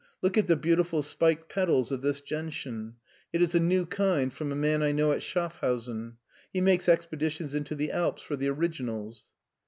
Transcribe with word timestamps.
Look 0.23 0.35
at 0.35 0.47
the 0.47 0.55
beautiful 0.55 1.03
spiked 1.03 1.47
petals 1.47 1.91
of 1.91 2.01
this 2.01 2.21
gentian. 2.21 2.95
It 3.31 3.39
is 3.39 3.53
a 3.53 3.59
new 3.59 3.85
kind 3.85 4.33
from 4.33 4.51
a 4.51 4.55
man 4.55 4.81
I 4.81 4.91
know 4.91 5.11
at 5.11 5.21
Schaffhausen. 5.21 6.17
He 6.51 6.59
makes 6.59 6.89
expeditions 6.89 7.53
into 7.53 7.75
the 7.75 7.91
Alps 7.91 8.23
for 8.23 8.35
the 8.35 8.49
originals." 8.49 9.29